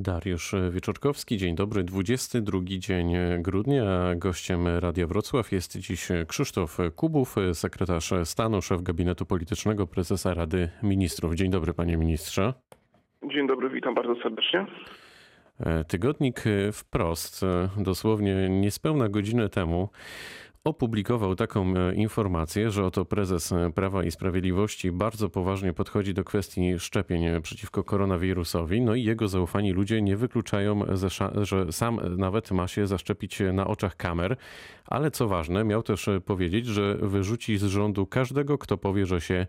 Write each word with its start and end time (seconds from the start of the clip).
Dariusz 0.00 0.54
Wieczorkowski, 0.70 1.36
dzień 1.36 1.54
dobry. 1.54 1.84
22 1.84 2.58
dzień 2.64 3.12
grudnia. 3.38 4.14
Gościem 4.16 4.68
Radia 4.68 5.06
Wrocław 5.06 5.52
jest 5.52 5.78
dziś 5.78 6.08
Krzysztof 6.28 6.78
Kubów, 6.96 7.36
sekretarz 7.52 8.12
stanu, 8.24 8.62
szef 8.62 8.82
gabinetu 8.82 9.26
politycznego 9.26 9.86
prezesa 9.86 10.34
Rady 10.34 10.68
Ministrów. 10.82 11.34
Dzień 11.34 11.50
dobry, 11.50 11.74
panie 11.74 11.96
ministrze. 11.96 12.54
Dzień 13.34 13.46
dobry, 13.46 13.70
witam 13.70 13.94
bardzo 13.94 14.14
serdecznie. 14.22 14.66
Tygodnik 15.88 16.44
wprost, 16.72 17.44
dosłownie 17.76 18.48
niespełna 18.48 19.08
godzinę 19.08 19.48
temu, 19.48 19.88
opublikował 20.68 21.34
taką 21.34 21.74
e, 21.76 21.94
informację, 21.94 22.70
że 22.70 22.84
oto 22.86 23.04
prezes 23.04 23.52
e, 23.52 23.70
Prawa 23.74 24.04
i 24.04 24.10
Sprawiedliwości 24.10 24.92
bardzo 24.92 25.28
poważnie 25.28 25.72
podchodzi 25.72 26.14
do 26.14 26.24
kwestii 26.24 26.78
szczepień 26.78 27.24
e, 27.24 27.40
przeciwko 27.40 27.84
koronawirusowi. 27.84 28.80
No 28.80 28.94
i 28.94 29.04
jego 29.04 29.28
zaufani 29.28 29.72
ludzie 29.72 30.02
nie 30.02 30.16
wykluczają, 30.16 30.80
że 31.42 31.72
sam 31.72 32.00
nawet 32.16 32.50
ma 32.50 32.68
się 32.68 32.86
zaszczepić 32.86 33.42
na 33.52 33.66
oczach 33.66 33.96
kamer. 33.96 34.36
Ale 34.86 35.10
co 35.10 35.28
ważne, 35.28 35.64
miał 35.64 35.82
też 35.82 36.08
powiedzieć, 36.24 36.66
że 36.66 36.94
wyrzuci 36.94 37.58
z 37.58 37.64
rządu 37.64 38.06
każdego, 38.06 38.58
kto 38.58 38.78
powie, 38.78 39.06
że 39.06 39.20
się 39.20 39.46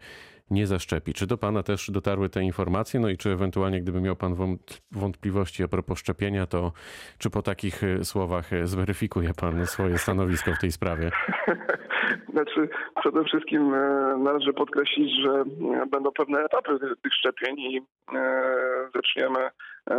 nie 0.52 0.68
zaszczepi. 0.68 1.14
Czy 1.14 1.28
do 1.28 1.38
Pana 1.38 1.64
też 1.64 1.92
dotarły 1.92 2.30
te 2.30 2.44
informacje? 2.44 3.00
No 3.00 3.10
i 3.10 3.18
czy 3.18 3.30
ewentualnie, 3.30 3.82
gdyby 3.82 4.02
miał 4.02 4.16
Pan 4.16 4.36
wątpliwości 4.92 5.64
a 5.64 5.68
propos 5.68 6.00
szczepienia, 6.00 6.46
to 6.46 6.72
czy 7.18 7.30
po 7.30 7.42
takich 7.42 7.84
e, 7.84 8.04
słowach 8.04 8.54
e, 8.54 8.68
zweryfikuje 8.68 9.30
Pan 9.42 9.66
swoje 9.66 9.98
stanowisko 9.98 10.52
w 10.52 10.60
tej 10.62 10.72
sprawie? 10.72 11.12
Znaczy, 12.34 12.70
przede 13.00 13.24
wszystkim 13.24 13.74
e, 13.74 14.18
należy 14.18 14.54
podkreślić, 14.54 15.12
że 15.24 15.44
będą 15.92 16.12
pewne 16.12 16.40
etapy 16.40 16.80
tych 17.04 17.14
szczepień 17.14 17.60
i 17.60 17.82
zaczniemy 18.96 19.50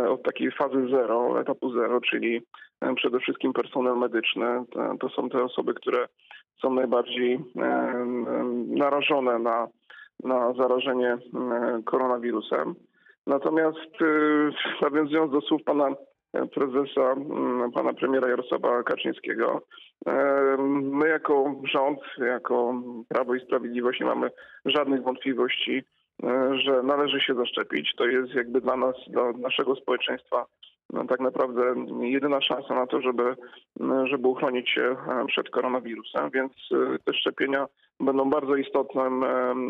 od 0.09 0.23
takiej 0.23 0.51
fazy 0.51 0.87
zero, 0.91 1.41
etapu 1.41 1.71
zero, 1.71 2.01
czyli 2.01 2.41
przede 2.95 3.19
wszystkim 3.19 3.53
personel 3.53 3.97
medyczny. 3.97 4.45
To 4.99 5.09
są 5.09 5.29
te 5.29 5.43
osoby, 5.43 5.73
które 5.73 6.07
są 6.61 6.73
najbardziej 6.73 7.39
narażone 8.67 9.39
na 9.39 9.67
na 10.23 10.53
zarażenie 10.53 11.17
mm, 11.33 11.83
koronawirusem. 11.83 12.75
Natomiast 13.27 14.01
y, 14.01 14.51
nawiązując 14.81 15.31
do 15.31 15.41
słów 15.41 15.63
pana 15.63 15.95
e, 16.33 16.47
prezesa, 16.47 17.15
pana 17.73 17.93
premiera 17.93 18.29
Jarosława 18.29 18.83
Kaczyńskiego, 18.83 19.61
e, 20.07 20.13
my 20.81 21.09
jako 21.09 21.55
rząd, 21.73 21.99
jako 22.17 22.73
Prawo 23.07 23.35
i 23.35 23.45
Sprawiedliwość 23.45 23.99
nie 23.99 24.05
mamy 24.05 24.29
żadnych 24.65 25.03
wątpliwości, 25.03 25.83
e, 26.23 26.59
że 26.65 26.83
należy 26.83 27.19
się 27.19 27.35
zaszczepić. 27.35 27.95
To 27.97 28.05
jest 28.05 28.33
jakby 28.33 28.61
dla 28.61 28.77
nas, 28.77 28.95
dla 29.07 29.31
naszego 29.31 29.75
społeczeństwa 29.75 30.45
no, 30.93 31.05
tak 31.05 31.19
naprawdę 31.19 31.61
jedyna 32.01 32.41
szansa 32.41 32.75
na 32.75 32.87
to, 32.87 33.01
żeby, 33.01 33.35
żeby 34.03 34.27
uchronić 34.27 34.69
się 34.69 34.95
przed 35.27 35.49
koronawirusem, 35.49 36.29
więc 36.29 36.51
te 37.05 37.13
szczepienia 37.13 37.65
będą 37.99 38.29
bardzo 38.29 38.55
istotnym 38.55 39.23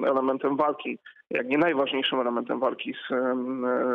elementem 0.06 0.58
walki, 0.58 0.98
jak 1.30 1.48
nie 1.48 1.58
najważniejszym 1.58 2.20
elementem 2.20 2.60
walki 2.60 2.94
z 2.94 3.14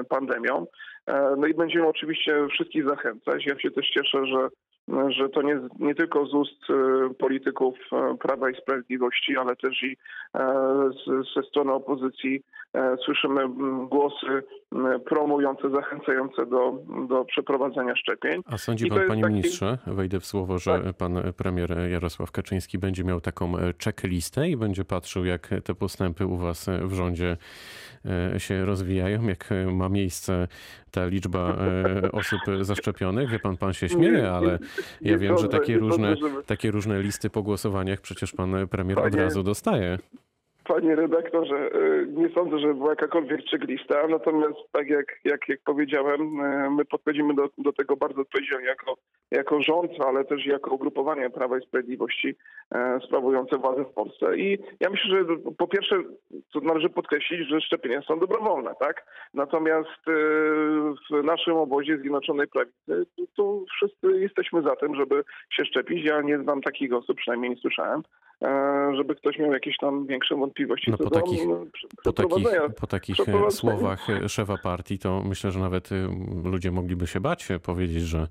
pandemią. 0.09 0.67
E, 1.07 1.35
no 1.39 1.47
i 1.47 1.55
będziemy 1.55 1.87
oczywiście 1.87 2.47
wszystkich 2.49 2.89
zachęcać. 2.89 3.47
Ja 3.47 3.59
się 3.59 3.71
też 3.71 3.91
cieszę, 3.91 4.27
że 4.27 4.49
że 5.09 5.29
to 5.29 5.43
nie, 5.43 5.61
nie 5.79 5.95
tylko 5.95 6.27
z 6.27 6.35
ust 6.35 6.71
e, 6.71 7.15
polityków 7.15 7.75
e, 7.93 8.17
Prawa 8.17 8.51
i 8.51 8.57
Sprawiedliwości, 8.57 9.37
ale 9.37 9.57
też 9.57 9.83
i 9.83 9.97
ze 11.37 11.43
strony 11.43 11.73
opozycji 11.73 12.43
słyszymy 13.05 13.49
głosy 13.89 14.43
promujące, 15.07 15.71
zachęcające 15.71 16.47
do, 16.47 16.73
do 17.09 17.25
przeprowadzenia 17.25 17.97
szczepień. 17.97 18.43
A 18.47 18.59
sądzi 18.59 18.87
pan, 18.87 18.99
panie 19.09 19.23
taki... 19.23 19.35
ministrze, 19.35 19.79
wejdę 19.87 20.21
w 20.21 20.27
słowo, 20.27 20.59
że 20.59 20.81
tak. 20.81 20.97
pan 20.97 21.23
premier 21.37 21.91
Jarosław 21.91 22.33
Kaczyński 22.33 22.79
będzie 22.79 23.05
miał 23.05 23.21
taką 23.21 23.53
checklistę 23.85 24.49
i 24.49 24.57
będzie 24.57 24.85
patrzył, 24.85 25.25
jak 25.25 25.49
te 25.65 25.75
postępy 25.75 26.27
u 26.27 26.37
was 26.37 26.71
w 26.83 26.93
rządzie 26.93 27.37
się 28.39 28.65
rozwijają, 28.65 29.27
jak 29.27 29.49
ma 29.73 29.89
miejsce 29.89 30.49
ta 30.91 31.07
liczba 31.07 31.57
osób 32.13 32.41
zaszczepionych. 32.61 33.31
Wie 33.31 33.39
pan, 33.39 33.57
pan 33.57 33.73
się 33.73 33.89
śmieje, 33.89 34.31
ale 34.31 34.59
ja 35.01 35.19
wiem, 35.19 35.39
że 35.39 35.49
takie 35.49 35.79
różne, 35.79 36.15
takie 36.47 36.71
różne 36.71 37.03
listy 37.03 37.31
po 37.31 37.43
głosowaniach 37.43 38.01
przecież 38.01 38.33
pan 38.33 38.69
premier 38.69 38.99
od 38.99 39.15
razu 39.15 39.43
dostaje. 39.43 39.99
Panie 40.69 40.97
redaktorze, 40.97 41.71
y, 41.75 42.07
nie 42.13 42.29
sądzę, 42.29 42.59
że 42.59 42.75
była 42.75 42.91
jakakolwiek 42.91 43.41
checklista, 43.51 44.07
natomiast 44.09 44.59
tak 44.73 44.89
jak, 44.89 45.07
jak, 45.25 45.49
jak 45.49 45.61
powiedziałem, 45.65 46.41
y, 46.41 46.71
my 46.71 46.85
podchodzimy 46.85 47.35
do, 47.35 47.49
do 47.59 47.73
tego 47.73 47.97
bardzo 47.97 48.21
odpowiedzialnie 48.21 48.67
jako, 48.67 48.97
jako 49.31 49.63
rząd, 49.63 49.91
ale 50.07 50.25
też 50.25 50.47
jako 50.47 50.75
ugrupowanie 50.75 51.31
Prawa 51.31 51.59
i 51.59 51.67
Sprawiedliwości 51.67 52.37
e, 52.75 53.01
sprawujące 53.07 53.59
władzę 53.59 53.85
w 53.85 53.95
Polsce. 53.95 54.37
I 54.37 54.59
ja 54.81 54.91
myślę, 54.91 55.11
że 55.11 55.25
po 55.59 55.69
pierwsze 55.69 55.97
to 56.53 56.61
należy 56.61 56.89
podkreślić, 56.89 57.49
że 57.49 57.61
szczepienia 57.61 58.03
są 58.03 58.19
dobrowolne, 58.19 58.75
tak? 58.81 59.07
Natomiast 59.35 60.09
e, 60.09 60.13
w 61.11 61.25
naszym 61.25 61.57
obozie 61.57 61.99
Zjednoczonej 61.99 62.47
Prawicy 62.49 63.07
to 63.37 63.61
wszyscy 63.77 64.21
jesteśmy 64.21 64.63
za 64.63 64.77
tym, 64.77 64.95
żeby 64.95 65.25
się 65.51 65.65
szczepić. 65.65 66.05
Ja 66.05 66.23
nie 66.23 66.39
znam 66.39 66.63
takich 66.63 66.93
osób, 66.93 67.17
przynajmniej 67.17 67.51
nie 67.51 67.57
słyszałem, 67.57 68.01
e, 68.01 68.26
żeby 68.97 69.15
ktoś 69.15 69.39
miał 69.39 69.53
jakieś 69.53 69.77
tam 69.77 70.07
większe 70.07 70.37
wątpliwości 70.37 70.91
no, 70.91 70.99
po, 70.99 71.11
takich, 71.11 71.41
po 72.05 72.13
takich, 72.13 72.47
po 72.81 72.87
takich 72.87 73.17
słowach 73.49 74.07
szefa 74.29 74.57
partii 74.63 74.99
to 74.99 75.23
myślę, 75.25 75.53
że 75.53 75.61
nawet 75.61 75.91
ludzie 76.45 76.71
mogliby 76.71 77.07
się 77.07 77.21
bać 77.21 77.49
powiedzieć, 77.63 78.03
że, 78.03 78.29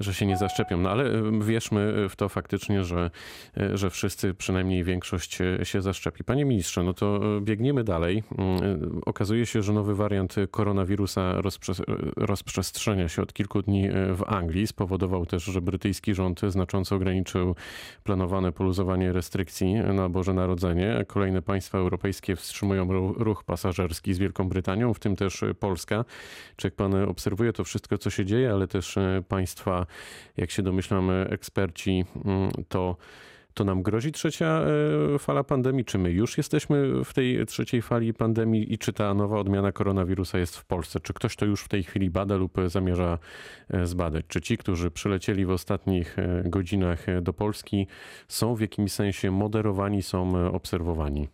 że 0.00 0.14
się 0.14 0.26
nie 0.26 0.36
zaszczepią. 0.36 0.76
No 0.76 0.90
ale 0.90 1.04
wierzmy 1.40 2.08
w 2.08 2.16
to 2.16 2.28
faktycznie, 2.28 2.84
że, 2.84 3.10
że 3.74 3.90
wszyscy, 3.90 4.34
przynajmniej 4.34 4.84
większość 4.84 5.38
się 5.62 5.82
zaszczepi. 5.82 6.24
Panie 6.24 6.44
ministrze, 6.44 6.82
no 6.82 6.94
to 6.94 7.20
biegniemy 7.40 7.84
dalej. 7.84 8.22
Okazuje 9.06 9.46
się, 9.46 9.62
że 9.62 9.72
nowy 9.72 9.94
wariant 9.94 10.34
koronawirusa 10.50 11.40
rozprze 11.40 11.72
rozprzestrzenia 12.16 13.08
się 13.08 13.22
od 13.22 13.32
kilku 13.32 13.62
dni 13.62 13.88
w 14.14 14.22
Anglii. 14.26 14.66
Spowodował 14.66 15.26
też, 15.26 15.44
że 15.44 15.60
brytyjski 15.60 16.14
rząd 16.14 16.40
znacząco 16.40 16.96
ograniczył 16.96 17.54
planowane 18.04 18.52
poluzowanie 18.52 19.12
restrykcji 19.12 19.39
na 19.94 20.08
Boże 20.08 20.34
Narodzenie. 20.34 21.04
Kolejne 21.06 21.42
państwa 21.42 21.78
europejskie 21.78 22.36
wstrzymują 22.36 22.88
ruch 23.16 23.44
pasażerski 23.44 24.14
z 24.14 24.18
Wielką 24.18 24.48
Brytanią, 24.48 24.94
w 24.94 24.98
tym 24.98 25.16
też 25.16 25.44
Polska. 25.60 26.04
Czy 26.56 26.66
jak 26.66 26.74
pan 26.74 26.94
obserwuje 26.94 27.52
to 27.52 27.64
wszystko, 27.64 27.98
co 27.98 28.10
się 28.10 28.24
dzieje, 28.24 28.52
ale 28.52 28.68
też 28.68 28.98
państwa, 29.28 29.86
jak 30.36 30.50
się 30.50 30.62
domyślam, 30.62 31.10
eksperci, 31.10 32.04
to 32.68 32.96
to 33.54 33.64
nam 33.64 33.82
grozi 33.82 34.12
trzecia 34.12 34.62
e, 35.14 35.18
fala 35.18 35.44
pandemii? 35.44 35.84
Czy 35.84 35.98
my 35.98 36.10
już 36.10 36.36
jesteśmy 36.36 37.04
w 37.04 37.14
tej 37.14 37.46
trzeciej 37.46 37.82
fali 37.82 38.14
pandemii 38.14 38.72
i 38.72 38.78
czy 38.78 38.92
ta 38.92 39.14
nowa 39.14 39.38
odmiana 39.38 39.72
koronawirusa 39.72 40.38
jest 40.38 40.58
w 40.58 40.64
Polsce? 40.64 41.00
Czy 41.00 41.12
ktoś 41.12 41.36
to 41.36 41.46
już 41.46 41.62
w 41.62 41.68
tej 41.68 41.82
chwili 41.82 42.10
bada 42.10 42.36
lub 42.36 42.52
zamierza 42.66 43.18
e, 43.70 43.86
zbadać? 43.86 44.24
Czy 44.28 44.40
ci, 44.40 44.56
którzy 44.56 44.90
przylecieli 44.90 45.44
w 45.44 45.50
ostatnich 45.50 46.18
e, 46.18 46.42
godzinach 46.46 47.20
do 47.22 47.32
Polski, 47.32 47.86
są 48.28 48.54
w 48.54 48.60
jakimś 48.60 48.92
sensie 48.92 49.30
moderowani, 49.30 50.02
są 50.02 50.50
obserwowani? 50.52 51.28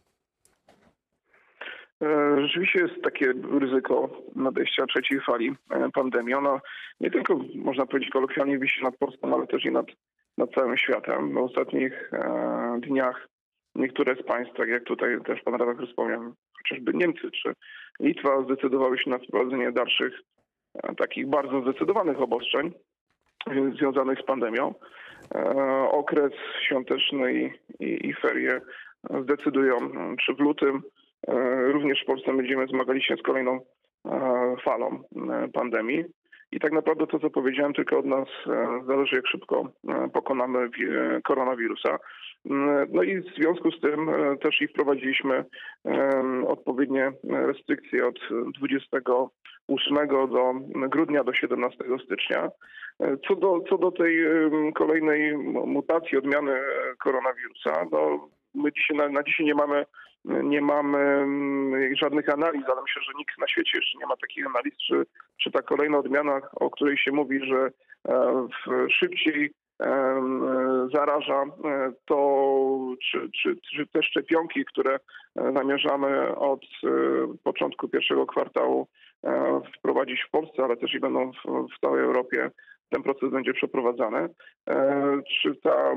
Rzeczywiście 2.43 2.81
jest 2.81 3.03
takie 3.03 3.33
ryzyko 3.61 4.23
nadejścia 4.35 4.87
trzeciej 4.87 5.21
fali 5.21 5.57
pandemii. 5.95 6.35
Ona 6.35 6.61
nie 7.01 7.11
tylko, 7.11 7.41
można 7.55 7.87
powiedzieć, 7.87 8.11
kolokwialnie 8.11 8.59
wisi 8.59 8.83
nad 8.83 8.97
Polską, 8.97 9.35
ale 9.35 9.47
też 9.47 9.65
i 9.65 9.71
nad 9.71 9.87
nad 10.39 10.51
całym 10.51 10.77
światem. 10.77 11.35
W 11.35 11.39
ostatnich 11.39 12.11
e, 12.13 12.81
dniach 12.81 13.29
niektóre 13.75 14.15
z 14.15 14.23
państw, 14.23 14.55
tak 14.57 14.69
jak 14.69 14.85
tutaj 14.85 15.19
też 15.27 15.43
pan 15.43 15.55
redaktor 15.55 15.89
wspomniał, 15.89 16.21
chociażby 16.59 16.93
Niemcy 16.95 17.31
czy 17.31 17.53
Litwa 18.01 18.43
zdecydowały 18.43 18.99
się 18.99 19.11
na 19.11 19.19
wprowadzenie 19.19 19.73
dalszych 19.73 20.21
e, 20.75 20.95
takich 20.95 21.27
bardzo 21.29 21.61
zdecydowanych 21.61 22.21
obostrzeń 22.21 22.73
związanych 23.77 24.19
z 24.21 24.25
pandemią. 24.25 24.75
E, 25.35 25.41
okres 25.91 26.33
świąteczny 26.67 27.33
i, 27.33 27.51
i, 27.85 28.09
i 28.09 28.15
ferie 28.15 28.61
zdecydują, 29.23 29.77
czy 30.27 30.35
w 30.35 30.41
lutym 30.41 30.83
również 31.67 32.03
w 32.03 32.07
Polsce 32.07 32.33
będziemy 32.33 32.67
zmagali 32.67 33.03
się 33.03 33.17
z 33.17 33.23
kolejną 33.23 33.61
falą 34.65 35.03
pandemii. 35.53 36.05
I 36.57 36.61
tak 36.61 36.73
naprawdę 36.73 37.07
to, 37.07 37.19
co 37.19 37.31
powiedziałem, 37.31 37.73
tylko 37.73 37.99
od 37.99 38.07
nas 38.07 38.29
e, 38.47 38.83
zależy, 38.87 39.17
jak 39.17 39.27
szybko 39.27 39.69
e, 39.89 40.09
pokonamy 40.09 40.59
e, 40.59 40.69
koronawirusa. 41.21 41.99
Mm, 42.51 42.89
no 42.93 43.03
i 43.03 43.21
w 43.21 43.35
związku 43.37 43.71
z 43.71 43.81
tym 43.81 44.11
też 44.43 44.61
i 44.61 44.69
wprowadziliśmy 44.69 45.45
odpowiednie 46.47 47.13
restrykcje 47.25 48.07
od 48.07 48.19
28 48.61 50.09
do 50.09 50.55
grudnia 50.89 51.25
do 51.25 51.33
17 51.33 51.85
stycznia. 52.05 52.51
Co 53.29 53.37
do, 53.37 53.61
co 53.69 53.79
do 53.79 53.91
tej 53.93 54.19
kolejnej 54.75 55.39
mutacji, 55.67 56.19
odmiany 56.19 56.61
koronawirusa, 56.99 57.87
no 57.93 58.29
my 58.57 58.73
dzisiaj, 58.73 58.97
na, 58.97 59.09
na 59.09 59.23
dzisiaj 59.23 59.47
nie 59.47 59.55
mamy 59.55 59.85
nie 60.27 60.61
mamy 60.61 60.99
mm, 60.99 61.97
żadnych 61.97 62.29
analiz, 62.29 62.65
ale 62.67 62.83
myślę, 62.83 63.03
że 63.03 63.13
nikt 63.19 63.39
na 63.39 63.49
świecie 63.49 63.71
jeszcze 63.75 63.99
nie 63.99 64.07
ma 64.07 64.17
takich 64.17 64.47
analiz, 64.47 64.75
czy, 64.87 65.07
czy 65.43 65.51
ta 65.51 65.63
kolejna 65.63 65.99
odmiana, 65.99 66.41
o 66.53 66.71
której 66.71 66.99
się 66.99 67.13
mówi, 67.13 67.41
że 67.47 67.71
szybciej 68.91 69.53
zaraża, 70.95 71.45
to 72.05 72.17
czy, 73.11 73.31
czy, 73.43 73.57
czy 73.77 73.87
te 73.87 74.03
szczepionki, 74.03 74.65
które 74.65 74.99
namierzamy 75.35 76.37
od 76.37 76.61
początku 77.43 77.89
pierwszego 77.89 78.27
kwartału 78.27 78.89
wprowadzić 79.79 80.23
w 80.23 80.31
Polsce, 80.31 80.65
ale 80.65 80.77
też 80.77 80.95
i 80.95 81.01
będą 81.01 81.33
w, 81.33 81.67
w 81.77 81.81
całej 81.81 82.05
Europie 82.05 82.51
ten 82.91 83.03
proces 83.03 83.31
będzie 83.31 83.53
przeprowadzany. 83.53 84.29
E, 84.69 85.21
czy, 85.43 85.57
ta, 85.63 85.95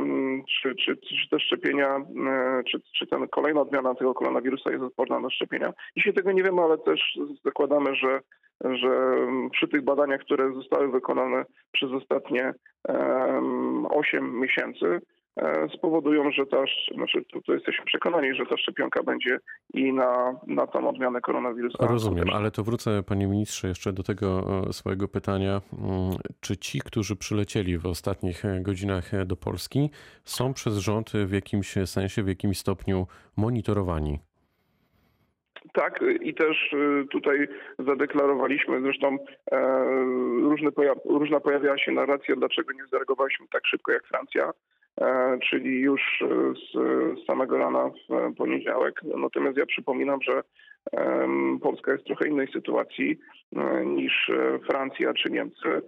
czy, 0.62 0.76
czy, 0.76 0.98
czy 0.98 1.30
te 1.32 1.40
szczepienia, 1.40 1.98
e, 1.98 2.64
czy, 2.72 2.82
czy 3.00 3.08
ten 3.08 3.28
kolejna 3.28 3.62
odmiana 3.62 3.96
tego 3.96 4.14
koronawirusa 4.14 4.72
jest 4.72 4.84
odporna 4.84 5.20
na 5.20 5.30
szczepienia? 5.30 5.74
Dzisiaj 5.98 6.14
tego 6.14 6.32
nie 6.32 6.44
wiemy, 6.44 6.62
ale 6.62 6.78
też 6.78 7.18
zakładamy, 7.46 7.96
że, 7.96 8.20
że 8.64 9.16
przy 9.52 9.68
tych 9.68 9.84
badaniach, 9.84 10.22
które 10.22 10.54
zostały 10.54 10.92
wykonane 10.92 11.46
przez 11.72 11.92
ostatnie 11.92 12.54
8 13.90 14.40
miesięcy, 14.40 14.86
E, 14.86 15.19
spowodują, 15.74 16.32
że 16.32 16.46
ta, 16.46 16.64
znaczy 16.96 17.26
tu 17.46 17.54
jesteśmy 17.54 17.86
przekonani, 17.86 18.36
że 18.36 18.46
ta 18.46 18.58
szczepionka 18.58 19.04
będzie 19.04 19.40
i 19.74 19.94
na, 19.94 20.40
na 20.48 20.68
tą 20.68 20.90
odmianę 20.90 21.22
koronawirusa. 21.22 21.88
Rozumiem, 21.88 22.30
ale 22.34 22.52
to 22.52 22.64
wrócę 22.64 23.04
panie 23.04 23.28
ministrze 23.28 23.68
jeszcze 23.68 23.94
do 23.94 24.04
tego 24.04 24.44
e, 24.70 24.74
swojego 24.74 25.08
pytania. 25.08 25.62
Mm, 25.74 26.12
czy 26.40 26.58
ci, 26.58 26.80
którzy 26.80 27.16
przylecieli 27.16 27.78
w 27.78 27.86
ostatnich 27.86 28.46
e, 28.46 28.62
godzinach 28.62 29.26
do 29.26 29.36
Polski 29.36 29.90
są 30.24 30.54
przez 30.54 30.78
rząd 30.78 31.12
w 31.26 31.34
jakimś 31.34 31.76
sensie, 31.86 32.24
w 32.24 32.28
jakimś 32.28 32.58
stopniu 32.58 33.08
monitorowani? 33.38 34.20
Tak, 35.74 36.00
i 36.22 36.34
też 36.34 36.76
tutaj 37.12 37.48
zadeklarowaliśmy, 37.80 38.82
zresztą 38.82 39.18
różne 40.42 40.72
pojaw, 40.72 40.98
różna 41.06 41.40
pojawiała 41.40 41.78
się 41.78 41.92
narracja, 41.92 42.36
dlaczego 42.36 42.74
nie 42.74 42.86
zareagowaliśmy 42.92 43.48
tak 43.52 43.68
szybko 43.68 43.92
jak 43.92 44.08
Francja. 44.08 44.52
E, 45.02 45.38
czyli 45.50 45.80
już 45.80 46.02
e, 46.22 46.54
z 46.54 47.26
samego 47.26 47.58
rana 47.58 47.90
w 47.90 48.36
poniedziałek. 48.36 49.02
Natomiast 49.04 49.58
ja 49.58 49.66
przypominam, 49.66 50.20
że 50.22 50.44
Polska 51.62 51.92
jest 51.92 52.04
w 52.04 52.08
trochę 52.08 52.28
innej 52.28 52.48
sytuacji 52.48 53.20
e, 53.56 53.86
niż 53.86 54.32
Francja 54.70 55.14
czy 55.14 55.32
Niemcy. 55.32 55.82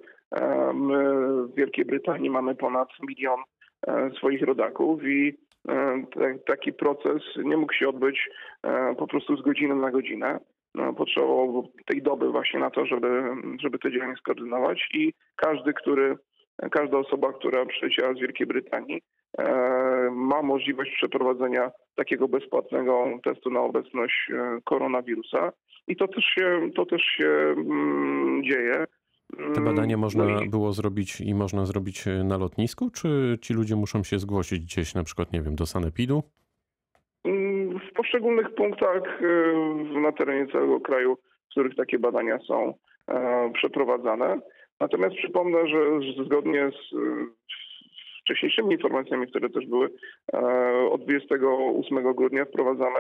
My 0.74 1.24
w 1.48 1.56
Wielkiej 1.56 1.86
Brytanii 1.86 2.30
mamy 2.30 2.56
ponad 2.56 2.90
milion 3.08 3.40
swoich 4.18 4.42
rodaków 4.42 5.04
i 5.04 5.38
taki 6.48 6.74
proces 6.74 7.22
nie 7.44 7.58
mógł 7.58 7.74
się 7.74 7.90
odbyć 7.90 8.30
po 8.98 9.08
prostu 9.08 9.38
z 9.38 9.42
godziny 9.42 9.76
na 9.76 9.92
godzinę. 9.92 10.40
No, 10.76 10.94
potrzebowało 10.94 11.68
tej 11.86 12.02
doby 12.02 12.32
właśnie 12.32 12.60
na 12.60 12.70
to, 12.70 12.86
żeby, 12.86 13.24
żeby 13.60 13.80
te 13.80 13.92
działania 13.92 14.16
skoordynować 14.16 14.90
i 14.94 15.14
każdy, 15.36 15.74
który 15.74 16.18
każda 16.70 16.98
osoba, 16.98 17.34
która 17.34 17.66
przyleciała 17.66 18.14
z 18.14 18.20
Wielkiej 18.20 18.48
Brytanii, 18.48 19.02
e, 19.38 19.44
ma 20.12 20.42
możliwość 20.42 20.92
przeprowadzenia 20.96 21.72
takiego 21.96 22.28
bezpłatnego 22.28 23.06
testu 23.24 23.50
na 23.50 23.62
obecność 23.62 24.32
e, 24.34 24.62
koronawirusa. 24.64 25.52
I 25.88 25.96
to 25.96 26.08
też 26.08 26.24
się, 26.24 26.70
to 26.76 26.86
też 26.86 27.02
się 27.02 27.28
mm, 27.28 28.44
dzieje. 28.44 28.86
Te 29.54 29.62
badania 29.62 29.98
można 29.98 30.26
no 30.26 30.42
było 30.50 30.74
zrobić 30.74 31.22
i 31.22 31.34
można 31.34 31.66
zrobić 31.66 32.08
e, 32.08 32.24
na 32.24 32.38
lotnisku, 32.38 32.90
czy 32.90 33.38
ci 33.42 33.54
ludzie 33.54 33.76
muszą 33.76 34.04
się 34.04 34.20
zgłosić 34.20 34.60
gdzieś, 34.60 34.96
na 34.96 35.04
przykład, 35.04 35.34
nie 35.34 35.42
wiem, 35.42 35.56
do 35.56 35.66
sanepidu? 35.66 36.24
Mm, 37.24 37.80
w 37.80 37.94
poszczególnych 37.94 38.56
punktach 38.56 39.22
na 40.02 40.12
terenie 40.12 40.48
całego 40.52 40.80
kraju, 40.80 41.18
w 41.48 41.52
których 41.52 41.76
takie 41.76 42.00
badania 42.00 42.40
są 42.48 42.74
przeprowadzane. 43.54 44.42
Natomiast 44.82 45.16
przypomnę, 45.16 45.68
że 45.68 45.78
zgodnie 46.26 46.70
z 46.70 46.96
wcześniejszymi 48.22 48.72
informacjami, 48.72 49.28
które 49.28 49.50
też 49.50 49.66
były, 49.66 49.90
e, 50.34 50.40
od 50.92 51.04
28 51.04 52.14
grudnia 52.14 52.46
wprowadzamy 52.46 53.00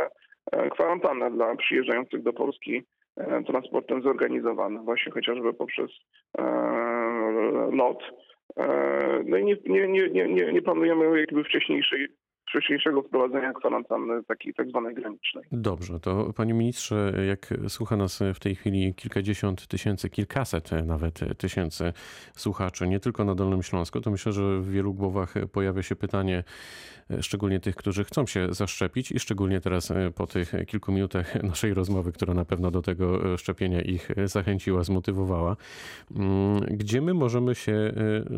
e, 0.51 0.69
kwarantannę 0.69 1.31
dla 1.31 1.55
przyjeżdżających 1.55 2.23
do 2.23 2.33
Polski 2.33 2.83
e, 3.17 3.43
transportem 3.43 4.01
zorganizowanym, 4.01 4.85
właśnie 4.85 5.11
chociażby 5.11 5.53
poprzez 5.53 5.91
lot. 7.71 8.03
No 9.25 9.37
i 9.37 9.45
nie, 9.45 9.55
nie, 9.65 9.87
nie, 9.87 10.27
nie, 10.27 10.53
nie 10.53 10.61
planujemy 10.61 11.19
jakby 11.19 11.43
wcześniejszej 11.43 12.07
wcześniejszego 12.51 13.01
wprowadzenia 13.01 13.53
kwarantanny 13.53 14.23
takiej 14.23 14.53
tak 14.53 14.69
zwanej 14.69 14.95
granicznej. 14.95 15.43
Dobrze, 15.51 15.99
to 15.99 16.33
panie 16.33 16.53
ministrze, 16.53 17.13
jak 17.27 17.53
słucha 17.67 17.97
nas 17.97 18.19
w 18.35 18.39
tej 18.39 18.55
chwili 18.55 18.93
kilkadziesiąt 18.93 19.67
tysięcy, 19.67 20.09
kilkaset 20.09 20.69
nawet 20.85 21.19
tysięcy 21.37 21.93
słuchaczy, 22.35 22.87
nie 22.87 22.99
tylko 22.99 23.23
na 23.23 23.35
Dolnym 23.35 23.63
Śląsku, 23.63 24.01
to 24.01 24.11
myślę, 24.11 24.31
że 24.31 24.59
w 24.59 24.71
wielu 24.71 24.93
głowach 24.93 25.33
pojawia 25.51 25.83
się 25.83 25.95
pytanie, 25.95 26.43
szczególnie 27.21 27.59
tych, 27.59 27.75
którzy 27.75 28.03
chcą 28.03 28.25
się 28.25 28.53
zaszczepić 28.53 29.11
i 29.11 29.19
szczególnie 29.19 29.61
teraz 29.61 29.93
po 30.15 30.27
tych 30.27 30.53
kilku 30.67 30.91
minutach 30.91 31.35
naszej 31.43 31.73
rozmowy, 31.73 32.11
która 32.11 32.33
na 32.33 32.45
pewno 32.45 32.71
do 32.71 32.81
tego 32.81 33.37
szczepienia 33.37 33.81
ich 33.81 34.09
zachęciła, 34.25 34.83
zmotywowała. 34.83 35.55
Mm, 36.15 36.59
gdzie 36.59 37.01
my 37.01 37.13
możemy 37.13 37.55
się 37.55 37.71
e, 37.71 37.93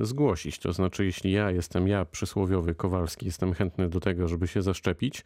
zgłosić? 0.06 0.60
To 0.60 0.74
znaczy, 0.74 1.06
jeśli 1.06 1.32
ja 1.32 1.52
jestem, 1.52 1.88
ja 1.88 2.06
przysłowiowy 2.06 2.76
Kowalski, 2.76 3.26
jestem 3.26 3.54
chętny 3.54 3.90
do 3.90 4.00
tego, 4.04 4.28
żeby 4.28 4.48
się 4.48 4.62
zaszczepić, 4.62 5.24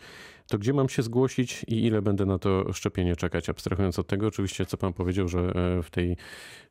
to 0.52 0.58
gdzie 0.58 0.74
mam 0.74 0.90
się 0.90 1.02
zgłosić 1.02 1.64
i 1.64 1.86
ile 1.86 2.02
będę 2.02 2.26
na 2.26 2.40
to 2.40 2.74
szczepienie 2.74 3.16
czekać? 3.16 3.50
Abstrahując 3.50 4.00
od 4.00 4.08
tego, 4.08 4.28
oczywiście, 4.28 4.66
co 4.66 4.78
pan 4.78 4.94
powiedział, 4.94 5.28
że 5.28 5.40
e, 5.40 5.82
w, 5.82 5.92
tej, 5.92 6.16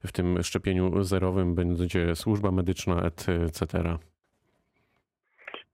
w 0.07 0.13
tym 0.13 0.43
szczepieniu 0.43 1.03
zerowym 1.03 1.55
będzie 1.55 2.15
służba 2.15 2.51
medyczna, 2.51 3.03
etc. 3.47 3.79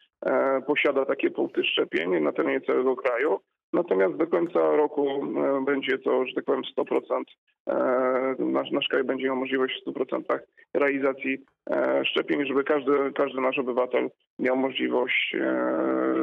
posiada 0.66 1.04
takie 1.04 1.30
punkty 1.30 1.64
szczepień 1.64 2.20
na 2.20 2.32
terenie 2.32 2.60
całego 2.60 2.96
kraju. 2.96 3.40
Natomiast 3.72 4.16
do 4.16 4.26
końca 4.26 4.58
roku 4.76 5.06
e, 5.08 5.64
będzie 5.64 5.98
to, 5.98 6.26
że 6.26 6.34
tak 6.34 6.44
powiem, 6.44 6.62
100%. 6.78 7.22
E, 7.66 8.34
nasz, 8.38 8.70
nasz 8.70 8.88
kraj 8.88 9.04
będzie 9.04 9.24
miał 9.24 9.36
możliwość 9.36 9.82
w 9.86 9.90
100% 9.90 10.38
realizacji 10.74 11.38
e, 11.70 12.04
szczepień, 12.04 12.46
żeby 12.46 12.64
każdy, 12.64 13.12
każdy 13.14 13.40
nasz 13.40 13.58
obywatel 13.58 14.10
miał 14.38 14.56
możliwość 14.56 15.36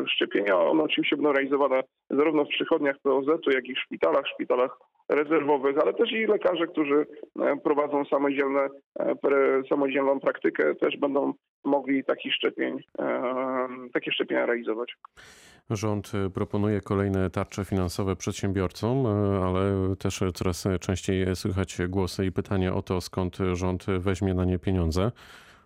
szczepienia. 0.08 0.60
One 0.60 0.84
oczywiście 0.84 1.16
będą 1.16 1.34
realizowane 1.34 1.84
zarówno 2.10 2.46
w 2.46 2.50
przychodniach 2.50 2.96
POZ-u, 3.04 3.51
jak 3.51 3.66
i 3.68 3.75
w 3.75 3.80
szpitalach, 3.80 4.27
szpitalach 4.27 4.77
rezerwowych, 5.10 5.77
ale 5.82 5.94
też 5.94 6.12
i 6.12 6.25
lekarze, 6.25 6.68
którzy 6.68 7.06
prowadzą 7.63 8.06
samodzielne, 8.06 8.68
samodzielną 9.70 10.20
praktykę, 10.20 10.75
też 10.75 10.98
będą 10.98 11.34
mogli 11.63 12.04
takich 12.04 12.34
szczepień, 12.34 12.77
takie 13.94 14.12
szczepienia 14.12 14.46
realizować. 14.46 14.96
Rząd 15.69 16.12
proponuje 16.33 16.81
kolejne 16.81 17.29
tarcze 17.29 17.65
finansowe 17.65 18.15
przedsiębiorcom, 18.15 19.05
ale 19.43 19.95
też 20.00 20.24
coraz 20.33 20.67
częściej 20.81 21.36
słychać 21.36 21.77
głosy 21.89 22.25
i 22.25 22.31
pytania 22.31 22.74
o 22.74 22.81
to, 22.81 23.01
skąd 23.01 23.38
rząd 23.53 23.86
weźmie 24.00 24.33
na 24.33 24.45
nie 24.45 24.59
pieniądze. 24.59 25.12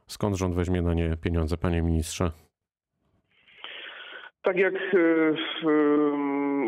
Skąd 0.08 0.36
rząd 0.36 0.55
weźmie 0.55 0.81
na 0.81 0.93
nie 0.93 1.17
pieniądze, 1.17 1.58
panie 1.58 1.81
ministrze? 1.81 2.31
Tak 4.43 4.58
jak 4.58 4.74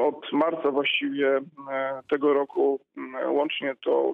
od 0.04 0.34
marca 0.34 0.72
właściwie 0.72 1.40
tego 2.10 2.34
roku 2.34 2.80
łącznie 3.28 3.76
to 3.84 4.14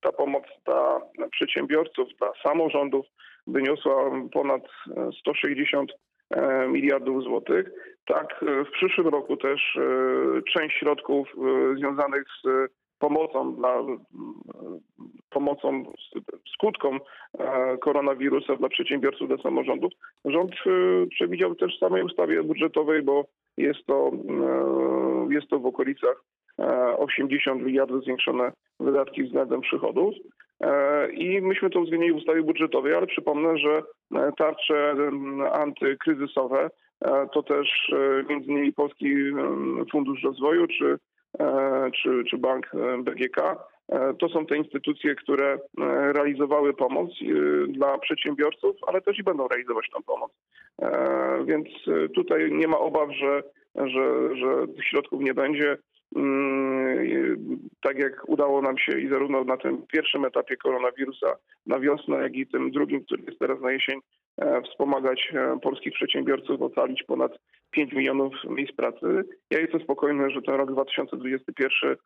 ta 0.00 0.12
pomoc 0.12 0.44
dla 0.64 1.00
przedsiębiorców, 1.30 2.08
dla 2.18 2.32
samorządów 2.42 3.06
wyniosła 3.46 4.10
ponad 4.32 4.62
160 5.20 5.92
miliardów 6.68 7.22
złotych. 7.22 7.70
Tak, 8.06 8.44
w 8.66 8.70
przyszłym 8.70 9.08
roku 9.08 9.36
też 9.36 9.78
część 10.54 10.78
środków 10.78 11.28
związanych 11.76 12.24
z 12.44 12.72
pomocą 12.98 13.54
dla 13.54 13.82
pomocą 15.30 15.92
skutkom 16.54 17.00
koronawirusa 17.80 18.56
dla 18.56 18.68
przedsiębiorców, 18.68 19.28
dla 19.28 19.36
samorządów. 19.36 19.92
Rząd 20.24 20.52
przewidział 21.10 21.54
też 21.54 21.76
w 21.76 21.78
samej 21.78 22.02
ustawie 22.02 22.42
budżetowej, 22.42 23.02
bo 23.02 23.24
jest 23.56 23.86
to, 23.86 24.10
jest 25.30 25.48
to 25.48 25.58
w 25.58 25.66
okolicach 25.66 26.24
80 26.98 27.62
miliardów 27.62 28.02
zwiększone 28.02 28.52
wydatki 28.80 29.24
względem 29.24 29.60
przychodów. 29.60 30.14
I 31.12 31.40
myśmy 31.40 31.70
to 31.70 31.80
uwzględnili 31.80 32.14
w 32.14 32.16
ustawie 32.16 32.42
budżetowej, 32.42 32.94
ale 32.94 33.06
przypomnę, 33.06 33.58
że 33.58 33.82
tarcze 34.38 34.94
antykryzysowe 35.52 36.70
to 37.32 37.42
też 37.42 37.92
między 38.28 38.50
innymi 38.50 38.72
Polski 38.72 39.14
Fundusz 39.92 40.22
Rozwoju 40.22 40.66
czy, 40.66 40.98
czy, 42.02 42.24
czy 42.30 42.38
Bank 42.38 42.70
BGK. 42.98 43.56
To 44.18 44.28
są 44.28 44.46
te 44.46 44.56
instytucje, 44.56 45.14
które 45.14 45.58
realizowały 46.12 46.74
pomoc 46.74 47.10
dla 47.68 47.98
przedsiębiorców, 47.98 48.76
ale 48.86 49.00
też 49.00 49.18
i 49.18 49.22
będą 49.22 49.48
realizować 49.48 49.86
tę 49.94 50.02
pomoc. 50.06 50.32
Więc 51.44 51.68
tutaj 52.14 52.52
nie 52.52 52.68
ma 52.68 52.78
obaw, 52.78 53.08
że, 53.10 53.42
że, 53.74 54.36
że 54.36 54.68
tych 54.76 54.84
środków 54.84 55.20
nie 55.20 55.34
będzie 55.34 55.76
tak 57.80 57.98
jak 57.98 58.28
udało 58.28 58.62
nam 58.62 58.78
się 58.78 59.00
i 59.00 59.08
zarówno 59.08 59.44
na 59.44 59.56
tym 59.56 59.82
pierwszym 59.92 60.24
etapie 60.24 60.56
koronawirusa 60.56 61.36
na 61.66 61.80
wiosnę, 61.80 62.16
jak 62.16 62.36
i 62.36 62.46
tym 62.46 62.70
drugim, 62.70 63.04
który 63.04 63.22
jest 63.22 63.38
teraz 63.38 63.60
na 63.60 63.72
jesień, 63.72 64.00
wspomagać 64.64 65.32
polskich 65.62 65.92
przedsiębiorców, 65.92 66.62
ocalić 66.62 67.02
ponad 67.02 67.38
5 67.70 67.92
milionów 67.92 68.34
miejsc 68.44 68.72
pracy. 68.72 69.24
Ja 69.50 69.60
jestem 69.60 69.80
spokojny, 69.80 70.30
że 70.30 70.42
ten 70.42 70.54
rok 70.54 70.72
2021 70.72 71.96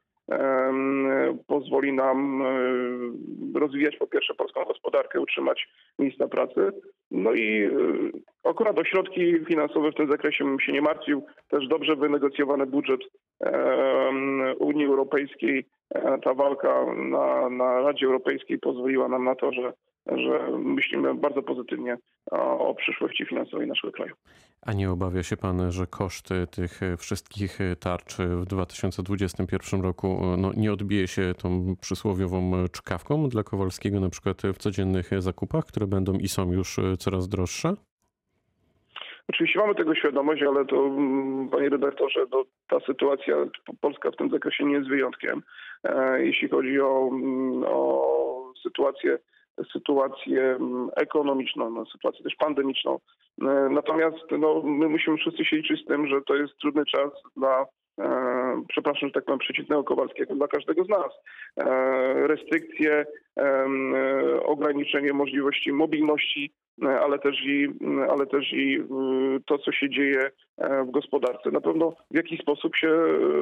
pozwoli 1.47 1.93
nam 1.93 2.43
rozwijać 3.55 3.97
po 3.97 4.07
pierwsze 4.07 4.35
polską 4.35 4.65
gospodarkę, 4.65 5.21
utrzymać 5.21 5.69
miejsca 5.99 6.29
pracy. 6.29 6.71
No 7.11 7.35
i 7.35 7.71
akurat 8.45 8.79
o 8.79 8.85
środki 8.85 9.45
finansowe 9.49 9.93
w 9.93 9.95
tym 9.95 10.11
zakresie 10.11 10.45
bym 10.45 10.61
się 10.61 10.73
nie 10.73 10.83
martwił. 10.83 11.27
Też 11.49 11.69
dobrze 11.69 11.97
wynegocjowany 11.97 12.67
budżet 12.67 13.01
Unii 14.59 14.87
Europejskiej, 14.87 15.67
ta 16.25 16.35
walka 16.35 16.87
na, 16.97 17.51
na 17.51 17.81
Radzie 17.81 18.07
Europejskiej 18.07 18.59
pozwoliła 18.59 19.09
nam 19.09 19.25
na 19.25 19.35
to, 19.35 19.53
że 19.53 19.73
że 20.07 20.59
myślimy 20.59 21.15
bardzo 21.15 21.43
pozytywnie 21.43 21.97
o 22.59 22.75
przyszłości 22.75 23.27
finansowej 23.27 23.67
naszego 23.67 23.93
kraju. 23.93 24.15
A 24.63 24.73
nie 24.73 24.91
obawia 24.91 25.23
się 25.23 25.37
pan, 25.37 25.73
że 25.73 25.87
koszty 25.87 26.47
tych 26.47 26.81
wszystkich 26.99 27.59
tarcz 27.81 28.17
w 28.17 28.45
2021 28.45 29.81
roku 29.81 30.21
no, 30.39 30.53
nie 30.57 30.73
odbije 30.73 31.09
się 31.09 31.35
tą 31.43 31.77
przysłowiową 31.81 32.53
czkawką 32.73 33.29
dla 33.29 33.43
Kowalskiego, 33.43 34.01
na 34.01 34.09
przykład 34.09 34.43
w 34.55 34.59
codziennych 34.59 35.11
zakupach, 35.19 35.65
które 35.65 35.87
będą 35.87 36.13
i 36.13 36.29
są 36.29 36.53
już 36.53 36.81
coraz 36.99 37.29
droższe? 37.29 37.75
Oczywiście 39.29 39.59
mamy 39.59 39.75
tego 39.75 39.95
świadomość, 39.95 40.43
ale 40.43 40.65
to, 40.65 40.91
panie 41.51 41.69
redaktorze, 41.69 42.27
no, 42.33 42.45
ta 42.69 42.81
sytuacja 42.81 43.37
Polska 43.81 44.11
w 44.11 44.17
tym 44.17 44.31
zakresie 44.31 44.65
nie 44.65 44.75
jest 44.75 44.89
wyjątkiem. 44.89 45.43
Jeśli 46.19 46.49
chodzi 46.49 46.81
o, 46.81 47.11
o 47.67 48.53
sytuację 48.63 49.19
sytuację 49.73 50.59
ekonomiczną, 50.97 51.71
no, 51.71 51.87
sytuację 51.87 52.25
też 52.25 52.35
pandemiczną. 52.35 52.99
Natomiast 53.71 54.25
no, 54.39 54.63
my 54.63 54.89
musimy 54.89 55.17
wszyscy 55.17 55.45
się 55.45 55.57
liczyć 55.57 55.83
z 55.83 55.87
tym, 55.87 56.07
że 56.07 56.23
to 56.23 56.37
jest 56.37 56.59
trudny 56.59 56.85
czas 56.85 57.11
dla 57.37 57.67
e, 58.01 58.63
przepraszam, 58.69 59.09
że 59.09 59.13
tak 59.13 59.25
powiem, 59.25 59.39
przeciwnego 59.39 59.85
Kowalskiego 59.85 60.35
dla 60.35 60.49
każdego 60.49 60.85
z 60.85 60.89
nas. 60.89 61.13
E, 61.57 62.27
restrykcje, 62.27 63.07
e, 63.39 63.67
ograniczenie 64.43 65.13
możliwości 65.13 65.73
mobilności, 65.73 66.53
ale 66.83 67.19
też 67.19 67.37
i, 67.45 67.69
ale 68.11 68.27
też 68.27 68.53
i 68.53 68.79
to, 69.47 69.59
co 69.59 69.73
się 69.73 69.91
dzieje 69.91 70.31
w 70.59 70.91
gospodarce. 70.91 71.51
Na 71.51 71.61
pewno 71.61 71.93
w 72.11 72.17
jakiś 72.17 72.41
sposób 72.41 72.77
się 72.77 72.91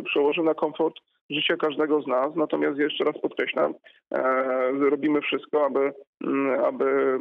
przełoży 0.05 0.43
na 0.43 0.55
komfort 0.55 0.95
życia 1.31 1.57
każdego 1.57 2.02
z 2.02 2.07
nas. 2.07 2.37
Natomiast 2.37 2.78
jeszcze 2.78 3.04
raz 3.04 3.19
podkreślam, 3.23 3.75
robimy 4.90 5.21
wszystko, 5.21 5.66
aby, 5.66 5.93
aby 6.64 7.19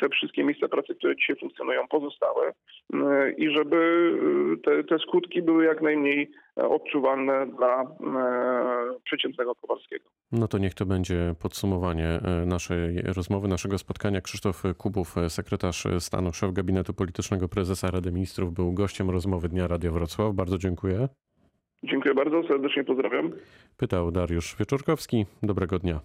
te 0.00 0.08
wszystkie 0.08 0.44
miejsca 0.44 0.68
pracy, 0.68 0.94
które 0.94 1.16
dzisiaj 1.16 1.36
funkcjonują, 1.40 1.88
pozostały 1.88 2.52
i 3.36 3.50
żeby 3.50 4.10
te, 4.64 4.84
te 4.84 4.98
skutki 4.98 5.42
były 5.42 5.64
jak 5.64 5.82
najmniej 5.82 6.30
odczuwalne 6.56 7.46
dla 7.46 7.84
przeciętnego 9.04 9.54
Kowalskiego. 9.54 10.04
No 10.32 10.48
to 10.48 10.58
niech 10.58 10.74
to 10.74 10.86
będzie 10.86 11.34
podsumowanie 11.42 12.20
naszej 12.46 13.02
rozmowy, 13.16 13.48
naszego 13.48 13.78
spotkania. 13.78 14.20
Krzysztof 14.20 14.62
Kubów, 14.78 15.14
sekretarz 15.28 15.86
stanu, 15.98 16.32
szef 16.32 16.52
gabinetu 16.52 16.94
politycznego 16.94 17.48
prezesa 17.48 17.90
Rady 17.90 18.12
Ministrów, 18.12 18.52
był 18.52 18.72
gościem 18.72 19.10
rozmowy 19.10 19.48
Dnia 19.48 19.68
Radio 19.68 19.92
Wrocław. 19.92 20.34
Bardzo 20.34 20.58
dziękuję. 20.58 21.08
Dziękuję 21.84 22.14
bardzo, 22.14 22.42
serdecznie 22.48 22.84
pozdrawiam. 22.84 23.32
Pytał 23.76 24.10
Dariusz 24.10 24.56
Wieczorkowski. 24.58 25.26
Dobrego 25.42 25.78
dnia. 25.78 26.00